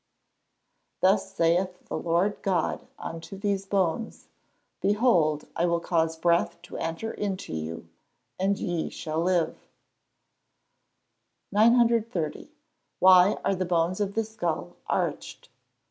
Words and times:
[Verse: 0.99 1.25
"Thus 1.29 1.35
saith 1.35 1.85
the 1.87 1.95
Lord 1.95 2.41
God 2.41 2.87
unto 2.97 3.37
these 3.37 3.67
bones, 3.67 4.29
Behold 4.81 5.47
I 5.55 5.67
will 5.67 5.79
cause 5.79 6.17
breath 6.17 6.59
to 6.63 6.77
enter 6.77 7.11
into 7.11 7.53
you, 7.53 7.87
and 8.39 8.57
ye 8.57 8.89
shall 8.89 9.21
live:"] 9.21 9.67
930. 11.51 12.49
_Why 12.99 13.39
are 13.45 13.53
the 13.53 13.63
bones 13.63 14.01
of 14.01 14.15
the 14.15 14.23
skull 14.23 14.75
arched? 14.87 15.49